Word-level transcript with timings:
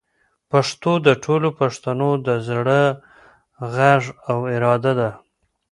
پښتو 0.51 0.91
د 1.07 1.07
ټولو 1.23 1.47
پښتنو 1.59 2.09
د 2.27 2.29
زړه 2.49 2.81
غږ 3.75 4.03
او 4.29 4.37
اراده 4.55 4.93
ده. 4.99 5.09